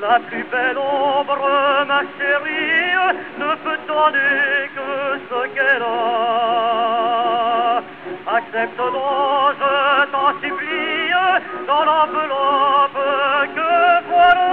La 0.00 0.20
plus 0.20 0.44
belle 0.44 0.78
ombre, 0.78 1.84
ma 1.86 2.00
chérie, 2.00 2.94
ne 3.38 3.54
peut 3.64 3.78
donner 3.88 4.70
que 4.74 5.18
ce 5.28 5.48
qu'elle 5.54 5.82
a. 5.82 5.84
Accepte 8.36 8.76
donc, 8.76 8.92
je 9.60 9.74
t'en 10.12 10.30
supplie, 10.42 11.12
dans 11.66 11.84
l'enveloppe 11.84 13.00
que 13.54 13.72
voilà. 14.08 14.52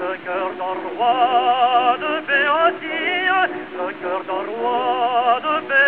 Le 0.00 0.10
cœur 0.24 0.48
d'un 0.58 0.76
roi 0.96 1.16
de 1.98 2.12
Béotie, 2.26 3.28
le 3.78 3.88
cœur 4.00 4.20
d'un 4.24 4.44
roi 4.50 4.80
de 5.42 5.54
Béotie. 5.68 5.83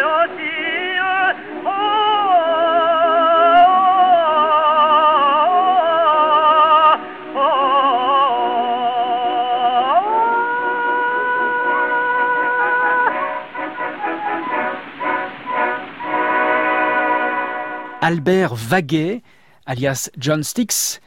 Albert 18.06 18.54
Vaguet, 18.54 19.24
alias 19.66 20.10
John 20.16 20.44
Styx, 20.44 21.00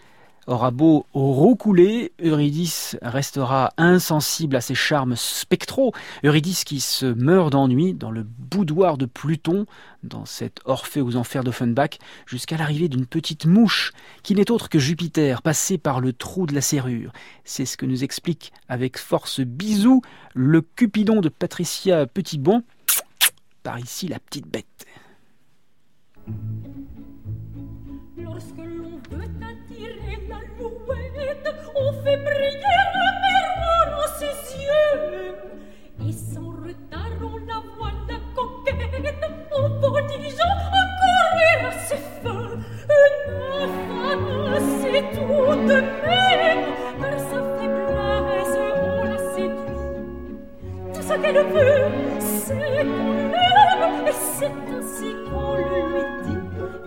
aura 0.47 0.69
beau 0.69 1.05
roucouler, 1.13 2.11
Eurydice 2.21 2.97
restera 3.01 3.71
insensible 3.77 4.57
à 4.57 4.59
ses 4.59 4.75
charmes 4.75 5.15
spectraux. 5.15 5.93
Eurydice 6.25 6.65
qui 6.65 6.81
se 6.81 7.05
meurt 7.05 7.53
d'ennui 7.53 7.93
dans 7.93 8.11
le 8.11 8.23
boudoir 8.23 8.97
de 8.97 9.05
Pluton, 9.05 9.65
dans 10.03 10.25
cet 10.25 10.59
Orphée 10.65 10.99
aux 10.99 11.15
enfers 11.15 11.45
d'Offenbach, 11.45 11.99
jusqu'à 12.25 12.57
l'arrivée 12.57 12.89
d'une 12.89 13.05
petite 13.05 13.45
mouche, 13.45 13.93
qui 14.21 14.35
n'est 14.35 14.51
autre 14.51 14.67
que 14.67 14.77
Jupiter, 14.77 15.41
passée 15.41 15.77
par 15.77 16.01
le 16.01 16.11
trou 16.11 16.47
de 16.47 16.53
la 16.53 16.59
serrure. 16.59 17.13
C'est 17.45 17.63
ce 17.63 17.77
que 17.77 17.85
nous 17.85 18.03
explique 18.03 18.51
avec 18.67 18.97
force 18.97 19.39
bisou 19.39 20.01
le 20.33 20.59
Cupidon 20.59 21.21
de 21.21 21.29
Patricia 21.29 22.05
Petitbon. 22.07 22.61
Par 23.63 23.79
ici 23.79 24.09
la 24.09 24.19
petite 24.19 24.47
bête. 24.47 24.85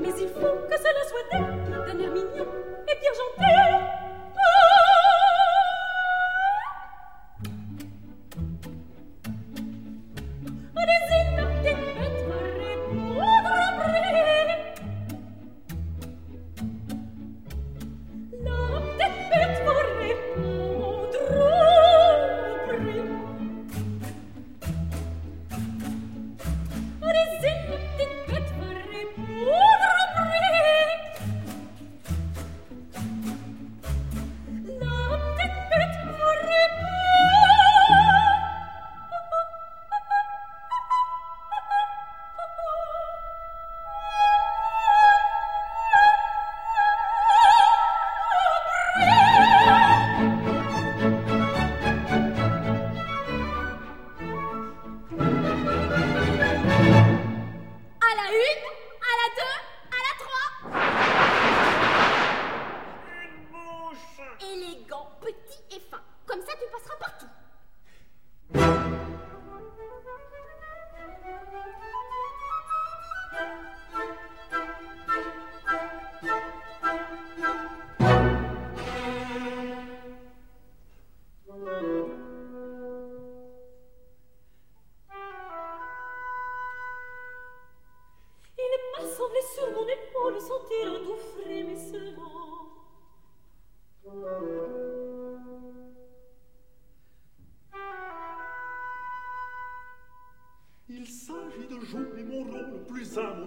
Mais 0.01 0.09
il 0.19 0.29
faut 0.29 0.55
que 0.69 0.77
cela 0.77 1.03
soit 1.09 1.27
dit 1.31 1.45
d'un 1.71 1.99
air 2.01 2.11
mignon 2.11 2.47
et 2.89 2.97
bien 3.01 3.13
gentil. 3.13 4.02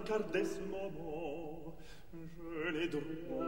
car 0.06 0.20
dès 0.32 0.44
ce 0.44 0.60
moment, 0.60 1.74
je 2.12 2.70
l'ai 2.70 2.88
droit. 2.88 3.45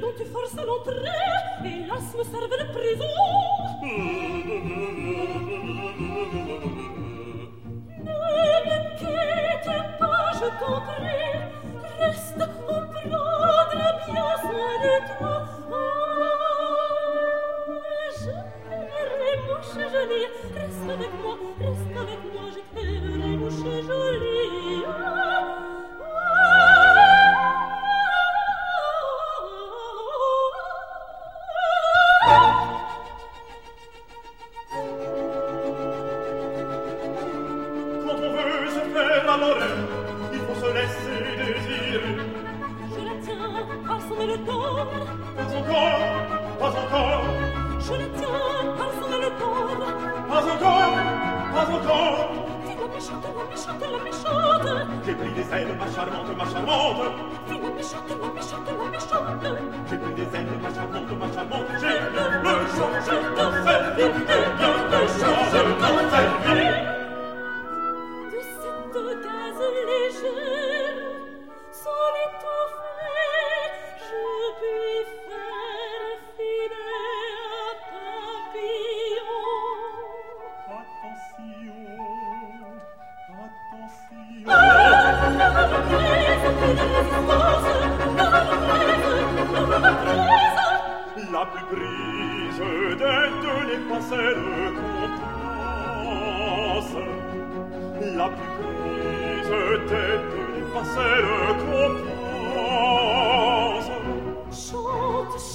dont 0.00 0.12
tu 0.16 0.24
forces 0.24 0.56
à 0.58 0.64
l'entrée, 0.64 0.94
hélas 1.64 2.14
me 2.16 2.22
servent 2.24 2.48
de 2.48 2.64
prison. 2.72 3.14
ne 8.04 8.14
m'inquiète 8.66 9.68
pas, 9.98 10.30
je 10.34 10.48
t'en 10.60 10.78
prie, 10.80 11.36
reste 11.98 12.40
en 12.40 12.80
prendre 12.90 13.90
bien 14.06 14.30
soin 14.40 14.74
de 14.84 14.94
toi. 15.18 15.36
Ah, 15.70 15.76
je 18.18 18.32
n'irai, 18.70 19.32
mon 19.46 19.60
cher, 19.62 19.90
je 19.90 20.58
reste 20.58 20.88
avec 20.88 21.12
moi. 21.22 21.49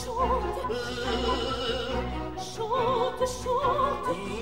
chante, 0.05 0.61
chante, 2.37 3.25
chante. 3.25 4.34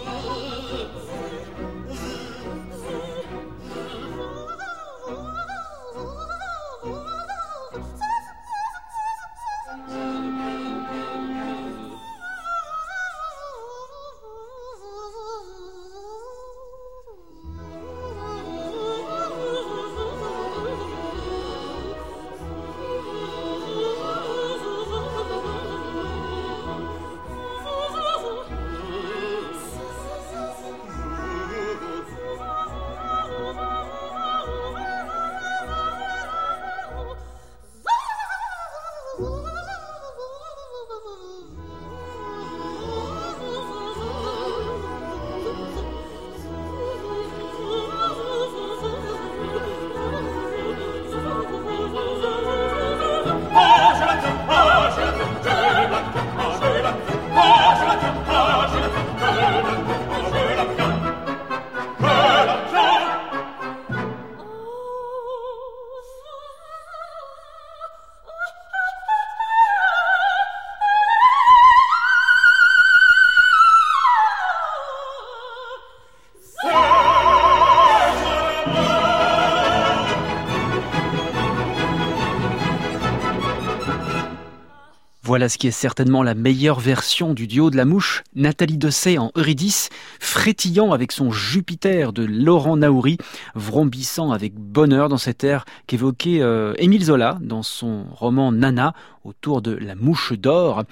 Voilà 85.34 85.50
ce 85.50 85.58
qui 85.58 85.66
est 85.66 85.72
certainement 85.72 86.22
la 86.22 86.36
meilleure 86.36 86.80
version 86.80 87.34
du 87.34 87.48
duo 87.48 87.72
de 87.72 87.76
la 87.76 87.86
mouche, 87.86 88.24
Nathalie 88.36 88.78
Dessay 88.78 89.18
en 89.18 89.32
Eurydice, 89.36 89.90
frétillant 90.20 90.92
avec 90.92 91.12
son 91.12 91.32
Jupiter 91.32 92.14
de 92.14 92.24
Laurent 92.24 92.78
Naouri, 92.78 93.18
vrombissant 93.56 94.32
avec 94.32 94.54
bonheur 94.54 95.10
dans 95.10 95.18
cet 95.18 95.44
air 95.44 95.66
qu'évoquait 95.88 96.44
euh, 96.44 96.76
Émile 96.78 97.06
Zola 97.06 97.40
dans 97.42 97.64
son 97.64 98.04
roman 98.12 98.52
Nana 98.52 98.94
autour 99.24 99.64
de 99.64 99.72
la 99.72 99.96
mouche 99.96 100.34
d'or. 100.34 100.84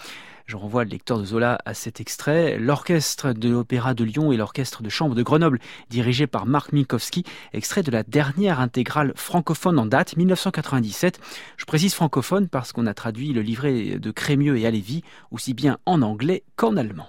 Je 0.52 0.58
renvoie 0.58 0.84
le 0.84 0.90
lecteur 0.90 1.18
de 1.18 1.24
Zola 1.24 1.60
à 1.64 1.74
cet 1.74 2.02
extrait. 2.02 2.58
L'orchestre 2.60 3.32
de 3.32 3.48
l'Opéra 3.48 3.94
de 3.94 4.04
Lyon 4.04 4.34
et 4.34 4.36
l'orchestre 4.36 4.84
de 4.84 4.90
chambre 4.90 5.16
de 5.16 5.24
Grenoble, 5.24 5.60
dirigé 5.90 6.28
par 6.28 6.46
Marc 6.46 6.74
Minkowski, 6.74 7.24
extrait 7.54 7.84
de 7.84 7.92
la 7.92 8.04
dernière 8.04 8.60
intégrale 8.60 9.14
francophone 9.16 9.80
en 9.80 9.86
date, 9.86 10.18
1997. 10.18 11.22
Je 11.56 11.64
précise 11.64 11.94
francophone 11.94 12.50
parce 12.50 12.74
qu'on 12.74 12.86
a 12.86 12.94
traduit 12.94 13.32
le 13.32 13.42
livret 13.42 13.98
de 13.98 14.12
Crémieux 14.12 14.58
et 14.58 14.68
Alévi 14.68 15.06
aussi 15.32 15.54
bien 15.54 15.78
en 15.86 16.02
anglais 16.02 16.44
qu'en 16.58 16.76
allemand. 16.76 17.08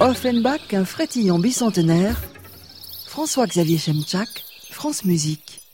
Offenbach, 0.00 0.74
un 0.74 0.84
frétillant 0.84 1.38
bicentenaire. 1.38 2.20
François-Xavier 3.06 3.78
Chemchak, 3.78 4.28
France 4.70 5.06
Musique. 5.06 5.65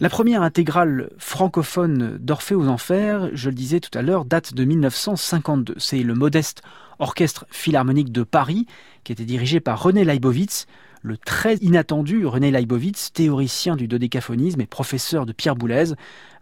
La 0.00 0.08
première 0.08 0.42
intégrale 0.42 1.10
francophone 1.18 2.18
d'Orphée 2.18 2.56
aux 2.56 2.66
Enfers, 2.66 3.30
je 3.32 3.48
le 3.48 3.54
disais 3.54 3.78
tout 3.78 3.96
à 3.96 4.02
l'heure, 4.02 4.24
date 4.24 4.52
de 4.52 4.64
1952. 4.64 5.76
C'est 5.78 6.02
le 6.02 6.14
modeste 6.14 6.62
orchestre 6.98 7.46
philharmonique 7.50 8.10
de 8.10 8.24
Paris 8.24 8.66
qui 9.04 9.12
était 9.12 9.24
dirigé 9.24 9.60
par 9.60 9.80
René 9.80 10.04
Leibovitz, 10.04 10.66
le 11.02 11.16
très 11.16 11.58
inattendu 11.58 12.26
René 12.26 12.50
Leibovitz, 12.50 13.12
théoricien 13.12 13.76
du 13.76 13.86
dodécaphonisme 13.86 14.60
et 14.60 14.66
professeur 14.66 15.26
de 15.26 15.32
Pierre 15.32 15.54
Boulez. 15.54 15.92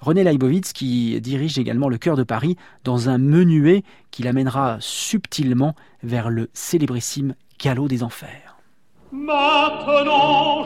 René 0.01 0.25
Leibovitz 0.25 0.73
qui 0.73 1.21
dirige 1.21 1.59
également 1.59 1.91
le 1.91 1.99
chœur 1.99 2.17
de 2.17 2.23
Paris 2.23 2.57
dans 2.85 3.11
un 3.11 3.19
menuet 3.19 3.83
qui 4.11 4.23
l'amènera 4.23 4.79
subtilement 4.81 5.77
vers 6.03 6.31
le 6.31 6.49
célébrissime 6.55 7.35
galop 7.63 7.87
des 7.87 8.03
enfers. 8.03 8.57
Maintenant 9.13 10.65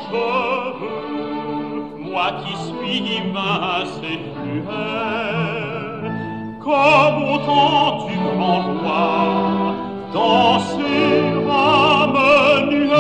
moi 2.17 2.33
qui 2.43 2.55
suis 2.57 3.21
mince 3.31 3.99
et 4.03 4.21
cruel, 4.33 6.01
comme 6.64 7.19
autant 7.35 8.07
tu 8.07 8.17
m'envoies 8.39 9.75
danser 10.14 11.21
à 11.51 12.07
menuet. 12.14 12.97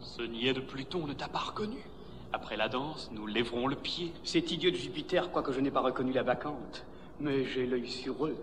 Ce 0.00 0.22
niais 0.22 0.52
de 0.52 0.60
Pluton 0.60 1.06
ne 1.06 1.14
t'a 1.14 1.28
pas 1.28 1.38
reconnu 1.38 1.78
après 2.50 2.56
la 2.56 2.68
danse, 2.68 3.12
nous 3.12 3.28
lèverons 3.28 3.68
le 3.68 3.76
pied. 3.76 4.12
C'est 4.24 4.50
idiot 4.50 4.72
de 4.72 4.74
Jupiter, 4.74 5.30
quoique 5.30 5.52
je 5.52 5.60
n'ai 5.60 5.70
pas 5.70 5.82
reconnu 5.82 6.12
la 6.12 6.24
bacchante. 6.24 6.84
Mais 7.20 7.44
j'ai 7.44 7.64
l'œil 7.64 7.86
sur 7.86 8.26
eux. 8.26 8.36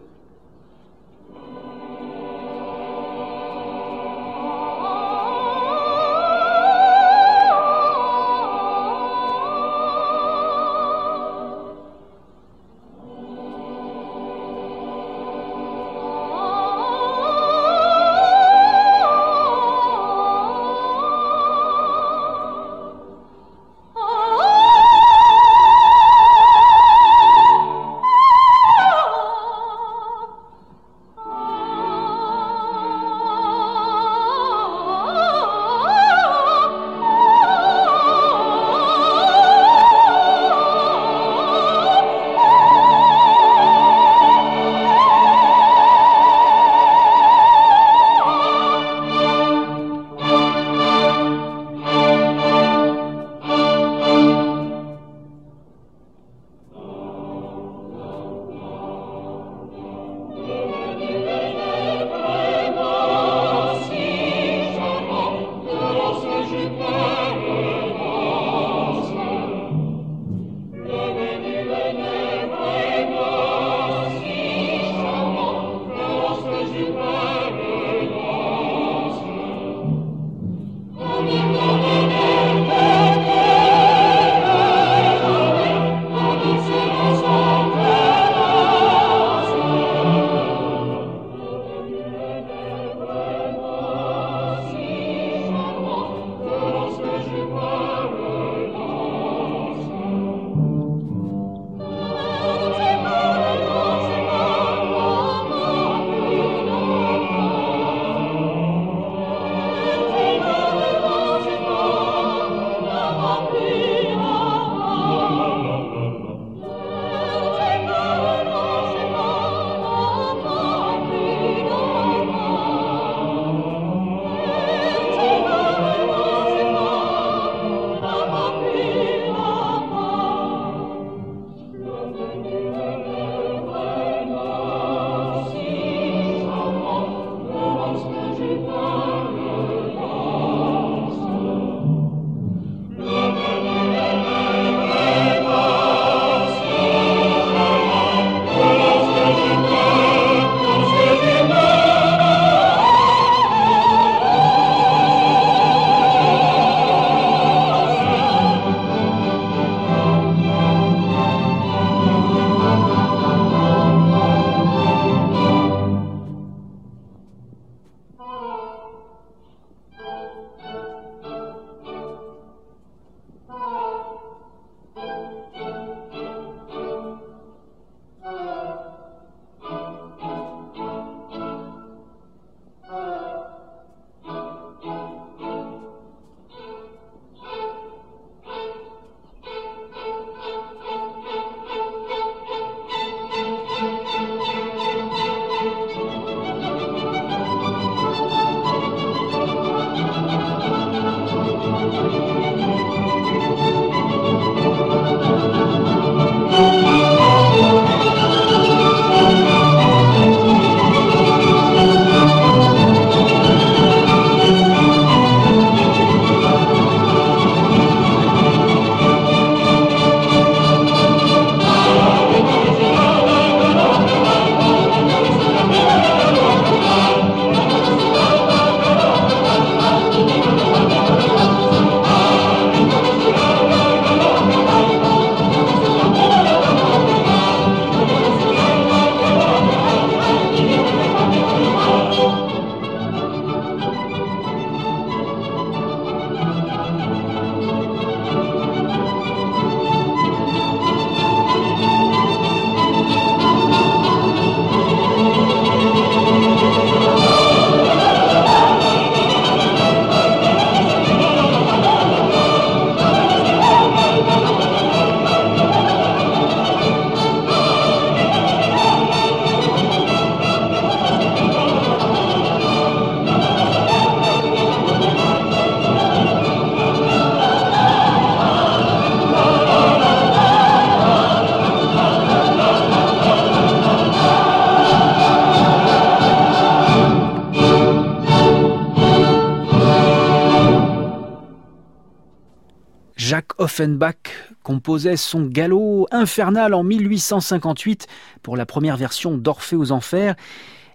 Offenbach 293.78 294.15
composait 294.63 295.17
son 295.17 295.45
galop 295.45 296.07
infernal 296.09 296.73
en 296.73 296.84
1858 296.84 298.07
pour 298.41 298.57
la 298.57 298.65
première 298.65 298.97
version 298.97 299.38
d'Orphée 299.38 299.75
aux 299.75 299.91
Enfers. 299.91 300.36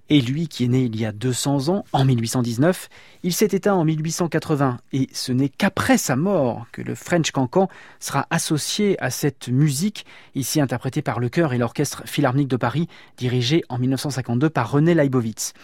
Et 0.08 0.20
lui, 0.20 0.48
qui 0.48 0.64
est 0.64 0.68
né 0.68 0.82
il 0.82 1.00
y 1.00 1.06
a 1.06 1.12
200 1.12 1.68
ans, 1.68 1.84
en 1.92 2.04
1819, 2.04 2.88
il 3.22 3.32
s'est 3.32 3.48
éteint 3.52 3.74
en 3.74 3.84
1880. 3.84 4.78
Et 4.92 5.08
ce 5.12 5.32
n'est 5.32 5.48
qu'après 5.48 5.96
sa 5.96 6.16
mort 6.16 6.66
que 6.72 6.82
le 6.82 6.94
French 6.94 7.30
Cancan 7.30 7.68
sera 8.00 8.26
associé 8.30 9.02
à 9.02 9.10
cette 9.10 9.48
musique, 9.48 10.04
ici 10.34 10.60
interprétée 10.60 11.02
par 11.02 11.20
le 11.20 11.28
chœur 11.28 11.54
et 11.54 11.58
l'orchestre 11.58 12.02
philharmonique 12.04 12.48
de 12.48 12.56
Paris, 12.56 12.88
dirigé 13.16 13.64
en 13.68 13.78
1952 13.78 14.50
par 14.50 14.70
René 14.70 14.94
Leibovitz. 14.94 15.54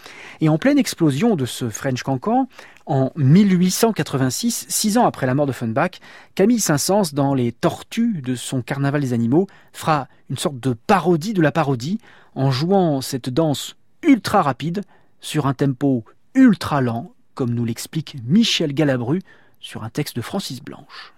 Et 0.41 0.49
en 0.49 0.57
pleine 0.57 0.79
explosion 0.79 1.35
de 1.35 1.45
ce 1.45 1.69
French 1.69 2.01
Cancan, 2.01 2.47
en 2.85 3.11
1886, 3.17 4.65
six 4.67 4.97
ans 4.97 5.05
après 5.05 5.27
la 5.27 5.35
mort 5.35 5.45
de 5.45 5.51
Funbach, 5.51 5.99
Camille 6.33 6.59
Saint-Saëns, 6.59 7.13
dans 7.13 7.35
Les 7.35 7.51
Tortues 7.51 8.21
de 8.23 8.33
son 8.33 8.63
Carnaval 8.63 9.01
des 9.01 9.13
animaux, 9.13 9.45
fera 9.73 10.07
une 10.29 10.37
sorte 10.37 10.59
de 10.59 10.73
parodie 10.73 11.33
de 11.33 11.41
la 11.41 11.51
parodie 11.51 11.99
en 12.33 12.51
jouant 12.51 13.01
cette 13.01 13.29
danse 13.29 13.75
ultra 14.03 14.41
rapide 14.41 14.83
sur 15.19 15.47
un 15.47 15.53
tempo 15.53 16.05
ultra 16.33 16.81
lent, 16.81 17.13
comme 17.33 17.53
nous 17.53 17.65
l'explique 17.65 18.15
Michel 18.25 18.73
Galabru 18.73 19.21
sur 19.59 19.83
un 19.83 19.89
texte 19.89 20.15
de 20.15 20.21
Francis 20.21 20.61
Blanche. 20.61 21.13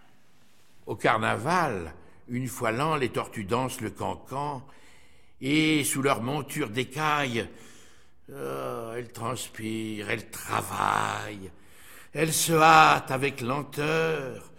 Au 0.87 0.95
carnaval, 0.95 1.93
une 2.27 2.47
fois 2.47 2.71
l'an, 2.71 2.95
les 2.95 3.09
tortues 3.09 3.43
dansent 3.43 3.81
le 3.81 3.91
cancan, 3.91 4.63
et 5.41 5.83
sous 5.83 6.01
leur 6.01 6.21
monture 6.21 6.69
d'écailles, 6.69 7.47
oh, 8.31 8.91
elles 8.95 9.11
transpirent, 9.11 10.09
elles 10.09 10.29
travaillent, 10.29 11.51
elles 12.13 12.33
se 12.33 12.53
hâtent 12.53 13.11
avec 13.11 13.41
lenteur. 13.41 14.51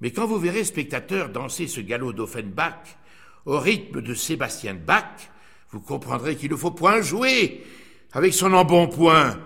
Mais 0.00 0.12
quand 0.12 0.26
vous 0.26 0.38
verrez, 0.38 0.64
spectateurs, 0.64 1.28
danser 1.28 1.68
ce 1.68 1.80
galop 1.80 2.12
d'Offenbach 2.12 2.96
au 3.44 3.58
rythme 3.58 4.00
de 4.02 4.14
Sébastien 4.14 4.74
Bach, 4.74 5.30
vous 5.72 5.80
comprendrez 5.80 6.36
qu'il 6.36 6.50
ne 6.50 6.56
faut 6.56 6.72
point 6.72 7.00
jouer 7.00 7.64
avec 8.12 8.34
son 8.34 8.52
embonpoint 8.52 9.38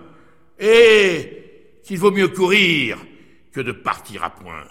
et 0.59 1.81
qu'il 1.83 1.99
vaut 1.99 2.11
mieux 2.11 2.29
courir 2.29 2.99
que 3.53 3.61
de 3.61 3.73
partir 3.73 4.25
à 4.25 4.31
point. 4.31 4.65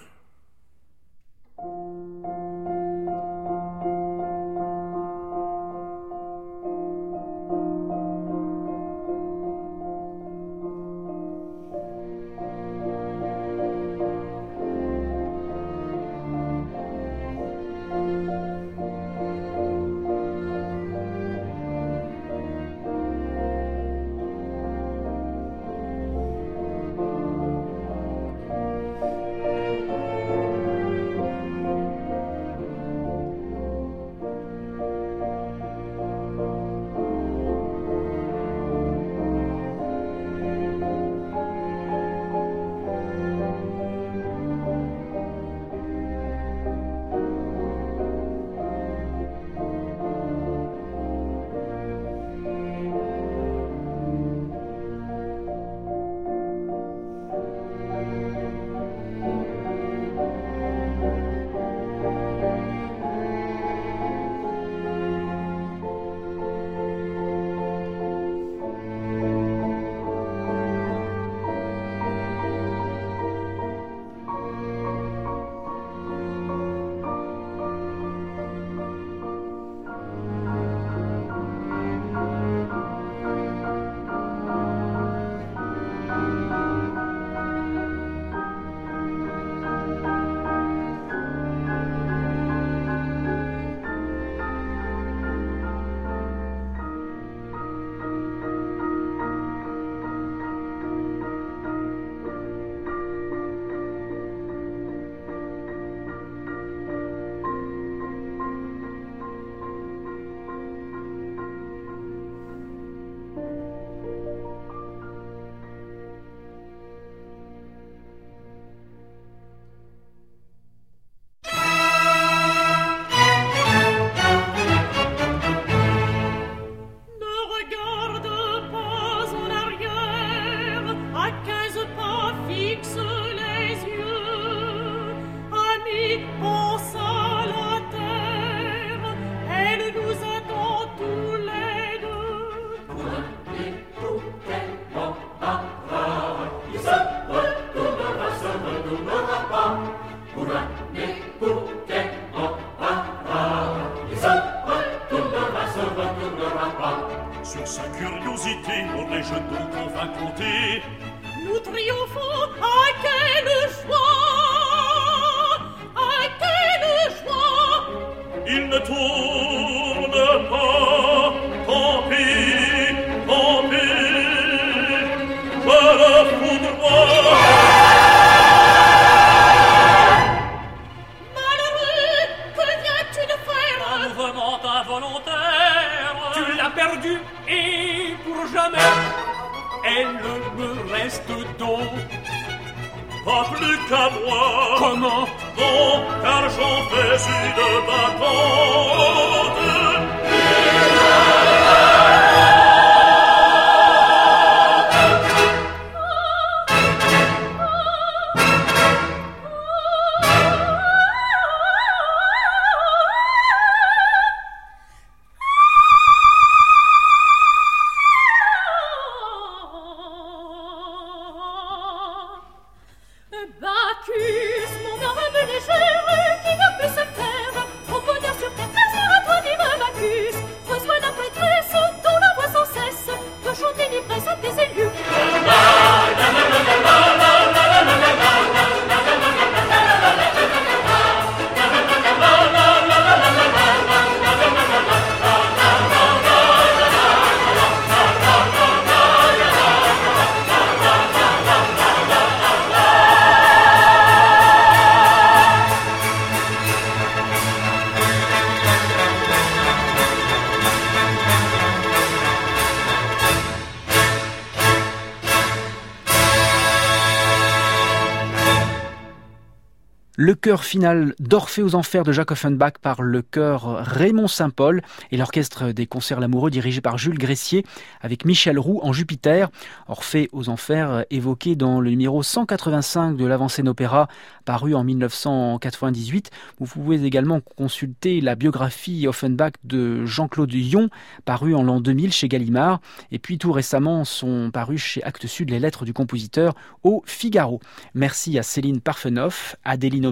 Chœur 270.43 270.65
final 270.65 271.15
d'Orphée 271.21 271.63
aux 271.63 271.73
Enfers 271.73 272.03
de 272.03 272.11
Jacques 272.11 272.31
Offenbach 272.31 272.73
par 272.81 273.01
le 273.01 273.21
chœur 273.21 273.77
Raymond 273.85 274.27
Saint-Paul 274.27 274.81
et 275.09 275.15
l'orchestre 275.15 275.71
des 275.71 275.87
concerts 275.87 276.19
Lamoureux 276.19 276.49
dirigé 276.49 276.81
par 276.81 276.97
Jules 276.97 277.17
Gressier 277.17 277.63
avec 278.01 278.25
Michel 278.25 278.59
Roux 278.59 278.81
en 278.83 278.91
Jupiter. 278.91 279.49
Orphée 279.87 280.27
aux 280.33 280.49
Enfers 280.49 281.05
évoqué 281.11 281.55
dans 281.55 281.79
le 281.79 281.91
numéro 281.91 282.23
185 282.23 283.15
de 283.15 283.25
l'avancée 283.25 283.65
opéra 283.65 284.09
paru 284.43 284.75
en 284.75 284.83
1998. 284.83 286.29
Vous 286.59 286.65
pouvez 286.65 287.05
également 287.05 287.39
consulter 287.39 288.19
la 288.19 288.35
biographie 288.35 289.07
Offenbach 289.07 289.53
de 289.63 290.05
Jean-Claude 290.05 290.53
Yon 290.53 290.89
paru 291.23 291.55
en 291.55 291.63
l'an 291.63 291.79
2000 291.79 292.11
chez 292.11 292.27
Gallimard 292.27 292.81
et 293.13 293.19
puis 293.19 293.37
tout 293.37 293.53
récemment 293.53 294.03
sont 294.03 294.51
parus 294.51 294.81
chez 294.81 295.03
Actes 295.05 295.27
Sud 295.27 295.51
les 295.51 295.59
lettres 295.59 295.85
du 295.85 295.93
compositeur 295.93 296.53
au 296.83 297.01
Figaro. 297.05 297.61
Merci 297.93 298.37
à 298.37 298.43
Céline 298.43 298.81
Parfenoff, 298.81 299.55
Adéline 299.63 300.07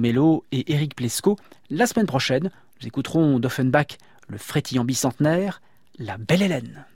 Et 0.52 0.72
Éric 0.72 0.96
Plesco. 0.96 1.36
La 1.70 1.88
semaine 1.88 2.06
prochaine, 2.06 2.52
nous 2.80 2.88
écouterons 2.88 3.40
d'Offenbach 3.40 3.98
le 4.28 4.38
frétillant 4.38 4.86
bicentenaire, 4.86 5.62
la 5.98 6.18
belle 6.18 6.44
Hélène. 6.44 6.86